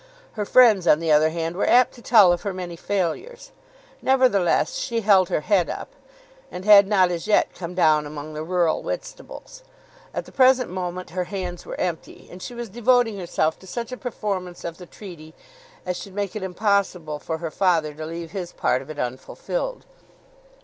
[0.31, 3.51] Her friends on the other hand were apt to tell of her many failures.
[4.01, 5.89] Nevertheless she held her head up,
[6.51, 9.61] and had not as yet come down among the rural Whitstables.
[10.11, 13.91] At the present moment her hands were empty, and she was devoting herself to such
[13.91, 15.35] a performance of the treaty
[15.85, 19.85] as should make it impossible for her father to leave his part of it unfulfilled.